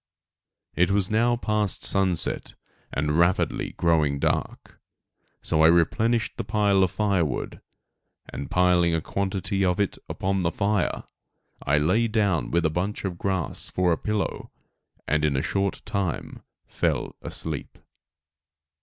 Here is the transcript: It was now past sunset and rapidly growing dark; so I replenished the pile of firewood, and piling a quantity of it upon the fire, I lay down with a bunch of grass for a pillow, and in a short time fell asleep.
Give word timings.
It 0.75 0.89
was 0.89 1.11
now 1.11 1.35
past 1.35 1.83
sunset 1.83 2.55
and 2.91 3.19
rapidly 3.19 3.73
growing 3.73 4.17
dark; 4.17 4.79
so 5.43 5.61
I 5.61 5.67
replenished 5.67 6.37
the 6.37 6.43
pile 6.43 6.81
of 6.81 6.89
firewood, 6.89 7.61
and 8.27 8.49
piling 8.49 8.95
a 8.95 9.01
quantity 9.01 9.63
of 9.63 9.79
it 9.79 9.99
upon 10.09 10.41
the 10.41 10.51
fire, 10.51 11.03
I 11.61 11.77
lay 11.77 12.07
down 12.07 12.49
with 12.49 12.65
a 12.65 12.71
bunch 12.71 13.05
of 13.05 13.19
grass 13.19 13.67
for 13.67 13.91
a 13.91 13.97
pillow, 13.99 14.49
and 15.07 15.23
in 15.23 15.35
a 15.37 15.43
short 15.43 15.83
time 15.85 16.41
fell 16.65 17.15
asleep. 17.21 17.77